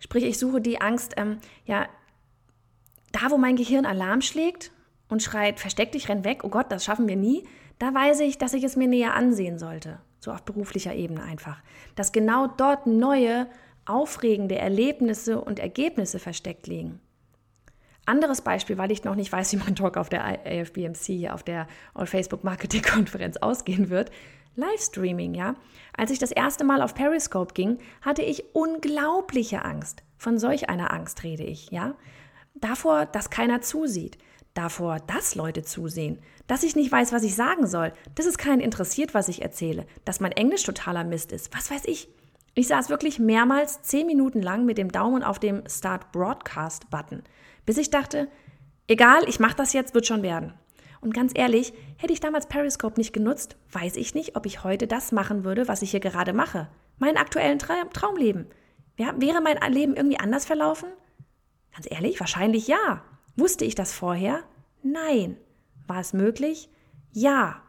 Sprich, 0.00 0.24
ich 0.24 0.38
suche 0.38 0.60
die 0.60 0.80
Angst, 0.80 1.14
ähm, 1.18 1.38
ja, 1.66 1.88
da 3.12 3.30
wo 3.30 3.38
mein 3.38 3.56
Gehirn 3.56 3.86
Alarm 3.86 4.22
schlägt 4.22 4.72
und 5.08 5.22
schreit, 5.22 5.60
versteck 5.60 5.92
dich, 5.92 6.08
renn 6.08 6.24
weg, 6.24 6.42
oh 6.42 6.48
Gott, 6.48 6.70
das 6.70 6.84
schaffen 6.84 7.06
wir 7.06 7.16
nie 7.16 7.44
da 7.80 7.92
weiß 7.92 8.20
ich, 8.20 8.38
dass 8.38 8.54
ich 8.54 8.62
es 8.62 8.76
mir 8.76 8.86
näher 8.86 9.14
ansehen 9.14 9.58
sollte, 9.58 9.98
so 10.20 10.30
auf 10.30 10.42
beruflicher 10.42 10.94
Ebene 10.94 11.22
einfach, 11.22 11.60
dass 11.96 12.12
genau 12.12 12.46
dort 12.46 12.86
neue, 12.86 13.48
aufregende 13.86 14.56
Erlebnisse 14.56 15.40
und 15.40 15.58
Ergebnisse 15.58 16.18
versteckt 16.18 16.68
liegen. 16.68 17.00
Anderes 18.04 18.42
Beispiel, 18.42 18.76
weil 18.76 18.92
ich 18.92 19.04
noch 19.04 19.14
nicht 19.14 19.32
weiß, 19.32 19.52
wie 19.52 19.56
mein 19.56 19.76
Talk 19.76 19.96
auf 19.96 20.10
der 20.10 20.24
AFBMC, 20.24 21.30
auf 21.30 21.42
der 21.42 21.66
Facebook 22.04 22.44
Marketing 22.44 22.82
Konferenz 22.82 23.38
ausgehen 23.38 23.88
wird. 23.88 24.10
Livestreaming, 24.56 25.34
ja. 25.34 25.54
Als 25.96 26.10
ich 26.10 26.18
das 26.18 26.32
erste 26.32 26.64
Mal 26.64 26.82
auf 26.82 26.94
Periscope 26.94 27.54
ging, 27.54 27.78
hatte 28.02 28.22
ich 28.22 28.54
unglaubliche 28.54 29.64
Angst. 29.64 30.02
Von 30.18 30.38
solch 30.38 30.68
einer 30.68 30.92
Angst 30.92 31.22
rede 31.22 31.44
ich, 31.44 31.70
ja. 31.70 31.94
Davor, 32.54 33.06
dass 33.06 33.30
keiner 33.30 33.62
zusieht, 33.62 34.18
davor, 34.54 34.98
dass 35.06 35.34
Leute 35.34 35.62
zusehen, 35.62 36.18
dass 36.46 36.62
ich 36.62 36.76
nicht 36.76 36.90
weiß, 36.90 37.12
was 37.12 37.22
ich 37.22 37.34
sagen 37.34 37.66
soll, 37.66 37.92
dass 38.14 38.26
es 38.26 38.38
keinen 38.38 38.60
interessiert, 38.60 39.14
was 39.14 39.28
ich 39.28 39.42
erzähle, 39.42 39.86
dass 40.04 40.20
mein 40.20 40.32
Englisch 40.32 40.64
totaler 40.64 41.04
Mist 41.04 41.32
ist, 41.32 41.54
was 41.54 41.70
weiß 41.70 41.82
ich. 41.86 42.08
Ich 42.54 42.66
saß 42.66 42.88
wirklich 42.88 43.18
mehrmals 43.18 43.82
zehn 43.82 44.06
Minuten 44.06 44.42
lang 44.42 44.64
mit 44.64 44.76
dem 44.76 44.90
Daumen 44.90 45.22
auf 45.22 45.38
dem 45.38 45.62
Start 45.68 46.10
Broadcast 46.12 46.90
Button, 46.90 47.22
bis 47.64 47.78
ich 47.78 47.90
dachte, 47.90 48.28
egal, 48.88 49.28
ich 49.28 49.38
mache 49.38 49.56
das 49.56 49.72
jetzt, 49.72 49.94
wird 49.94 50.06
schon 50.06 50.22
werden. 50.22 50.54
Und 51.00 51.14
ganz 51.14 51.32
ehrlich, 51.34 51.72
hätte 51.96 52.12
ich 52.12 52.20
damals 52.20 52.46
Periscope 52.46 52.98
nicht 52.98 53.12
genutzt, 53.12 53.56
weiß 53.72 53.96
ich 53.96 54.14
nicht, 54.14 54.36
ob 54.36 54.44
ich 54.46 54.64
heute 54.64 54.86
das 54.86 55.12
machen 55.12 55.44
würde, 55.44 55.68
was 55.68 55.82
ich 55.82 55.92
hier 55.92 56.00
gerade 56.00 56.32
mache. 56.32 56.68
Meinen 56.98 57.16
aktuellen 57.16 57.58
Traumleben. 57.58 58.46
Wäre 58.96 59.40
mein 59.40 59.72
Leben 59.72 59.96
irgendwie 59.96 60.18
anders 60.18 60.44
verlaufen? 60.44 60.90
Ganz 61.72 61.86
ehrlich, 61.88 62.20
wahrscheinlich 62.20 62.66
ja. 62.66 63.02
Wusste 63.40 63.64
ich 63.64 63.74
das 63.74 63.90
vorher? 63.90 64.42
Nein. 64.82 65.38
War 65.86 66.00
es 66.00 66.12
möglich? 66.12 66.68
Ja. 67.10 67.62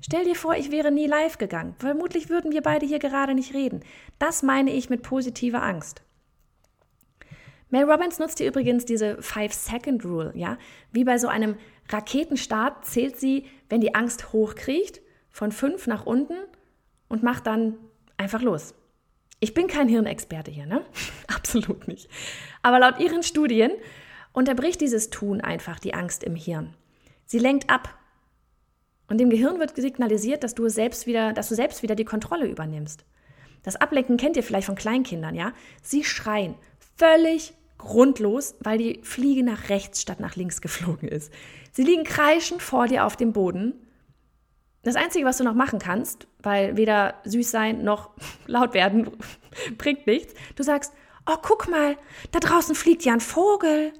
Stell 0.00 0.24
dir 0.24 0.34
vor, 0.34 0.56
ich 0.56 0.72
wäre 0.72 0.90
nie 0.90 1.06
live 1.06 1.38
gegangen. 1.38 1.76
Vermutlich 1.78 2.28
würden 2.28 2.50
wir 2.50 2.62
beide 2.62 2.84
hier 2.84 2.98
gerade 2.98 3.34
nicht 3.34 3.54
reden. 3.54 3.84
Das 4.18 4.42
meine 4.42 4.72
ich 4.72 4.90
mit 4.90 5.02
positiver 5.02 5.62
Angst. 5.62 6.02
Mel 7.70 7.88
Robbins 7.88 8.18
nutzt 8.18 8.38
hier 8.38 8.48
übrigens 8.48 8.84
diese 8.84 9.22
Five-Second-Rule, 9.22 10.32
ja. 10.34 10.58
Wie 10.90 11.04
bei 11.04 11.16
so 11.16 11.28
einem 11.28 11.56
Raketenstart 11.88 12.84
zählt 12.84 13.20
sie, 13.20 13.46
wenn 13.68 13.80
die 13.80 13.94
Angst 13.94 14.32
hochkriecht, 14.32 15.00
von 15.30 15.52
fünf 15.52 15.86
nach 15.86 16.06
unten 16.06 16.34
und 17.08 17.22
macht 17.22 17.46
dann 17.46 17.78
einfach 18.16 18.42
los. 18.42 18.74
Ich 19.38 19.54
bin 19.54 19.68
kein 19.68 19.86
Hirnexperte 19.86 20.50
hier, 20.50 20.66
ne? 20.66 20.84
Absolut 21.28 21.86
nicht. 21.86 22.10
Aber 22.62 22.80
laut 22.80 22.98
ihren 22.98 23.22
Studien 23.22 23.70
unterbricht 24.32 24.80
dieses 24.80 25.10
Tun 25.10 25.40
einfach 25.40 25.78
die 25.78 25.94
Angst 25.94 26.24
im 26.24 26.36
Hirn. 26.36 26.74
Sie 27.26 27.38
lenkt 27.38 27.70
ab. 27.70 27.98
Und 29.08 29.18
dem 29.18 29.30
Gehirn 29.30 29.58
wird 29.58 29.76
signalisiert, 29.76 30.42
dass 30.42 30.54
du 30.54 30.68
selbst 30.68 31.06
wieder, 31.06 31.32
dass 31.32 31.48
du 31.48 31.54
selbst 31.54 31.82
wieder 31.82 31.94
die 31.94 32.04
Kontrolle 32.04 32.46
übernimmst. 32.46 33.04
Das 33.62 33.76
Ablenken 33.76 34.16
kennt 34.16 34.36
ihr 34.36 34.42
vielleicht 34.42 34.66
von 34.66 34.74
Kleinkindern, 34.74 35.34
ja? 35.34 35.52
Sie 35.82 36.04
schreien 36.04 36.54
völlig 36.96 37.54
grundlos, 37.78 38.54
weil 38.60 38.78
die 38.78 39.00
Fliege 39.02 39.42
nach 39.42 39.68
rechts 39.68 40.00
statt 40.00 40.20
nach 40.20 40.36
links 40.36 40.60
geflogen 40.60 41.08
ist. 41.08 41.32
Sie 41.72 41.82
liegen 41.82 42.04
kreischend 42.04 42.62
vor 42.62 42.86
dir 42.86 43.04
auf 43.04 43.16
dem 43.16 43.32
Boden. 43.32 43.74
Das 44.82 44.96
Einzige, 44.96 45.26
was 45.26 45.38
du 45.38 45.44
noch 45.44 45.54
machen 45.54 45.78
kannst, 45.78 46.26
weil 46.42 46.76
weder 46.76 47.14
süß 47.24 47.50
sein 47.50 47.84
noch 47.84 48.10
laut 48.46 48.74
werden 48.74 49.10
bringt 49.78 50.06
nichts, 50.06 50.34
du 50.56 50.62
sagst, 50.62 50.92
oh, 51.26 51.36
guck 51.40 51.68
mal, 51.68 51.96
da 52.30 52.40
draußen 52.40 52.74
fliegt 52.74 53.04
ja 53.04 53.12
ein 53.12 53.20
Vogel. 53.20 53.92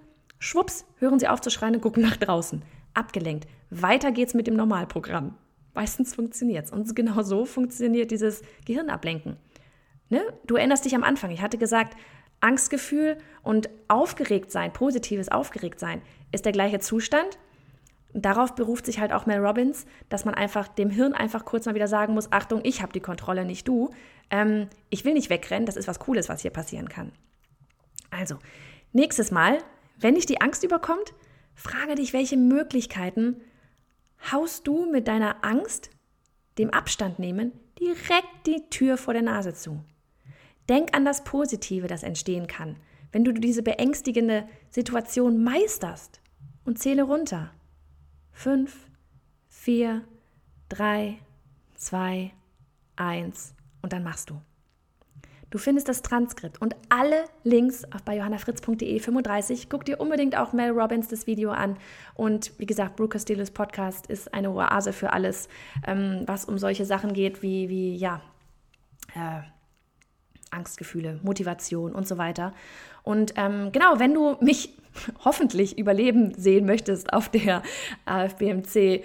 Schwupps, 0.43 0.85
hören 0.99 1.21
sie 1.21 1.29
auf 1.29 1.41
zu 1.41 1.51
schreien 1.51 1.77
und 1.77 1.83
gucken 1.83 2.03
nach 2.03 2.17
draußen. 2.17 2.65
Abgelenkt. 2.95 3.47
Weiter 3.71 4.11
geht's 4.11 4.35
mit 4.35 4.49
dem 4.49 4.57
Normalprogramm. 4.57 5.37
Meistens 5.73 6.17
funktioniert 6.17 6.65
es. 6.65 6.73
Und 6.73 6.97
genau 6.97 7.23
so 7.23 7.45
funktioniert 7.45 8.11
dieses 8.11 8.43
Gehirnablenken. 8.67 9.37
Ne? 10.09 10.21
Du 10.45 10.57
erinnerst 10.57 10.85
dich 10.85 10.97
am 10.97 11.05
Anfang. 11.05 11.31
Ich 11.31 11.43
hatte 11.43 11.59
gesagt, 11.59 11.97
Angstgefühl 12.41 13.19
und 13.45 13.71
aufgeregt 13.87 14.51
sein, 14.51 14.73
positives 14.73 15.29
aufgeregt 15.29 15.79
sein, 15.79 16.03
ist 16.33 16.45
der 16.45 16.51
gleiche 16.51 16.81
Zustand. 16.81 17.39
darauf 18.13 18.57
beruft 18.57 18.87
sich 18.87 18.99
halt 18.99 19.13
auch 19.13 19.27
Mel 19.27 19.39
Robbins, 19.39 19.87
dass 20.09 20.25
man 20.25 20.35
einfach 20.35 20.67
dem 20.67 20.91
Hirn 20.91 21.13
einfach 21.13 21.45
kurz 21.45 21.67
mal 21.67 21.77
wieder 21.77 21.87
sagen 21.87 22.15
muss: 22.15 22.33
Achtung, 22.33 22.63
ich 22.65 22.83
habe 22.83 22.93
die 22.93 23.01
Kontrolle, 23.01 23.45
nicht 23.45 23.69
du. 23.69 23.91
Ähm, 24.29 24.67
ich 24.91 25.05
will 25.05 25.15
nicht 25.15 25.31
wegrennen, 25.31 25.67
das 25.67 25.77
ist 25.77 25.87
was 25.87 26.01
Cooles, 26.01 26.29
was 26.29 26.43
hier 26.43 26.51
passieren 26.51 26.89
kann. 26.89 27.13
Also, 28.11 28.39
nächstes 28.93 29.31
Mal 29.31 29.59
wenn 29.99 30.15
dich 30.15 30.27
die 30.27 30.41
Angst 30.41 30.65
überkommt, 30.65 31.15
frage 31.55 31.95
dich, 31.95 32.13
welche 32.13 32.37
Möglichkeiten 32.37 33.41
haust 34.31 34.67
du 34.67 34.91
mit 34.91 35.09
deiner 35.09 35.45
Angst, 35.45 35.91
dem 36.59 36.71
Abstand 36.71 37.19
nehmen, 37.19 37.53
direkt 37.79 38.47
die 38.47 38.69
Tür 38.71 38.97
vor 38.97 39.15
der 39.15 39.23
Nase 39.23 39.55
zu. 39.55 39.83
Denk 40.69 40.95
an 40.95 41.05
das 41.05 41.25
Positive, 41.25 41.87
das 41.87 42.03
entstehen 42.03 42.47
kann, 42.47 42.77
wenn 43.11 43.25
du 43.25 43.33
diese 43.33 43.63
beängstigende 43.63 44.49
Situation 44.71 45.43
meisterst 45.43 46.21
und 46.65 46.79
zähle 46.79 47.03
runter. 47.03 47.53
Fünf, 48.31 48.87
vier, 49.49 50.03
drei, 50.69 51.19
zwei, 51.75 52.33
eins 52.97 53.55
und 53.83 53.93
dann 53.93 54.05
machst 54.05 54.31
du. 54.31 54.41
Du 55.53 55.59
findest 55.59 55.87
das 55.91 56.01
Transkript 56.01 56.63
und 56.63 56.75
alle 56.89 57.27
Links 57.45 57.83
bei 58.07 58.17
johannafritz.de 58.17 58.99
35. 58.99 59.69
Guck 59.69 59.85
dir 59.85 60.01
unbedingt 60.01 60.35
auch 60.35 60.55
Mel 60.55 60.71
Robbins 60.71 61.09
das 61.09 61.27
Video 61.27 61.51
an. 61.51 61.77
Und 62.15 62.53
wie 62.59 62.65
gesagt, 62.65 62.97
Brooker 62.97 63.19
Steelers 63.19 63.51
Podcast 63.51 64.07
ist 64.07 64.33
eine 64.33 64.51
Oase 64.51 64.95
für 64.95 65.13
alles, 65.13 65.51
ähm, 65.87 66.23
was 66.25 66.47
um 66.47 66.57
solche 66.57 66.87
Sachen 66.87 67.13
geht, 67.13 67.43
wie, 67.43 67.69
wie 67.69 67.95
ja, 67.95 68.23
äh, 69.15 69.43
Angstgefühle, 70.51 71.21
Motivation 71.23 71.93
und 71.93 72.09
so 72.09 72.17
weiter. 72.17 72.55
Und 73.03 73.35
ähm, 73.37 73.73
genau, 73.73 73.99
wenn 73.99 74.15
du 74.15 74.39
mich 74.41 74.75
hoffentlich 75.23 75.77
überleben 75.77 76.33
sehen 76.33 76.65
möchtest 76.65 77.13
auf 77.13 77.29
der 77.29 77.63
AFBMC 78.07 79.05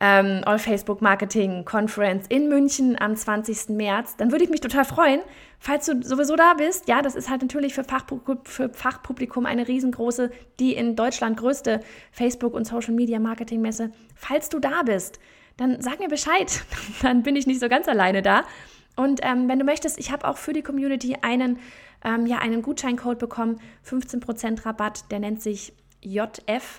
ähm, 0.00 0.42
All 0.44 0.58
Facebook 0.58 1.00
Marketing 1.00 1.64
Conference 1.64 2.26
in 2.28 2.48
München 2.48 3.00
am 3.00 3.16
20. 3.16 3.70
März, 3.70 4.16
dann 4.16 4.30
würde 4.30 4.44
ich 4.44 4.50
mich 4.50 4.60
total 4.60 4.84
freuen, 4.84 5.20
falls 5.58 5.86
du 5.86 6.02
sowieso 6.02 6.36
da 6.36 6.54
bist. 6.54 6.86
Ja, 6.88 7.00
das 7.00 7.14
ist 7.14 7.30
halt 7.30 7.42
natürlich 7.42 7.74
für, 7.74 7.84
Fachpublikum, 7.84 8.44
für 8.44 8.68
Fachpublikum 8.68 9.46
eine 9.46 9.66
riesengroße, 9.66 10.30
die 10.60 10.74
in 10.74 10.96
Deutschland 10.96 11.38
größte 11.38 11.80
Facebook- 12.12 12.54
und 12.54 12.66
Social 12.66 12.92
Media 12.92 13.18
Marketing 13.18 13.62
Messe. 13.62 13.90
Falls 14.14 14.50
du 14.50 14.58
da 14.58 14.82
bist, 14.82 15.18
dann 15.56 15.80
sag 15.80 15.98
mir 16.00 16.08
Bescheid, 16.08 16.62
dann 17.02 17.22
bin 17.22 17.36
ich 17.36 17.46
nicht 17.46 17.60
so 17.60 17.68
ganz 17.68 17.88
alleine 17.88 18.20
da. 18.20 18.44
Und 18.96 19.20
ähm, 19.22 19.48
wenn 19.48 19.58
du 19.58 19.64
möchtest, 19.64 19.98
ich 19.98 20.10
habe 20.10 20.28
auch 20.28 20.36
für 20.36 20.52
die 20.52 20.62
Community 20.62 21.16
einen, 21.22 21.58
ähm, 22.04 22.26
ja, 22.26 22.38
einen 22.38 22.60
Gutscheincode 22.62 23.18
bekommen, 23.18 23.60
15% 23.88 24.66
Rabatt, 24.66 25.10
der 25.10 25.20
nennt 25.20 25.40
sich 25.42 25.72
JFAFBMC. 26.02 26.76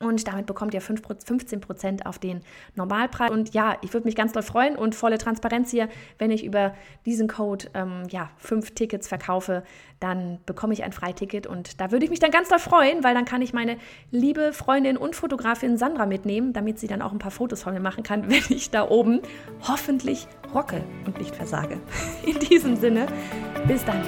Und 0.00 0.26
damit 0.28 0.46
bekommt 0.46 0.74
ihr 0.74 0.82
15% 0.82 2.06
auf 2.06 2.18
den 2.18 2.40
Normalpreis. 2.76 3.30
Und 3.30 3.52
ja, 3.54 3.76
ich 3.82 3.92
würde 3.92 4.06
mich 4.06 4.14
ganz 4.14 4.32
doll 4.32 4.42
freuen 4.42 4.76
und 4.76 4.94
volle 4.94 5.18
Transparenz 5.18 5.70
hier, 5.70 5.88
wenn 6.18 6.30
ich 6.30 6.44
über 6.44 6.74
diesen 7.04 7.28
Code 7.28 7.66
ähm, 7.74 8.04
ja, 8.10 8.30
fünf 8.36 8.72
Tickets 8.72 9.08
verkaufe, 9.08 9.64
dann 10.00 10.38
bekomme 10.46 10.72
ich 10.72 10.84
ein 10.84 10.92
Freiticket. 10.92 11.46
Und 11.46 11.80
da 11.80 11.90
würde 11.90 12.04
ich 12.04 12.10
mich 12.10 12.20
dann 12.20 12.30
ganz 12.30 12.48
doll 12.48 12.60
freuen, 12.60 13.02
weil 13.02 13.14
dann 13.14 13.24
kann 13.24 13.42
ich 13.42 13.52
meine 13.52 13.76
liebe 14.10 14.52
Freundin 14.52 14.96
und 14.96 15.16
Fotografin 15.16 15.76
Sandra 15.76 16.06
mitnehmen, 16.06 16.52
damit 16.52 16.78
sie 16.78 16.86
dann 16.86 17.02
auch 17.02 17.12
ein 17.12 17.18
paar 17.18 17.32
Fotos 17.32 17.62
von 17.62 17.74
mir 17.74 17.80
machen 17.80 18.04
kann, 18.04 18.24
wenn 18.30 18.44
ich 18.50 18.70
da 18.70 18.88
oben 18.88 19.20
hoffentlich 19.66 20.28
rocke 20.54 20.82
und 21.06 21.18
nicht 21.18 21.34
versage. 21.34 21.80
In 22.24 22.38
diesem 22.38 22.76
Sinne, 22.76 23.06
bis 23.66 23.84
dann. 23.84 24.02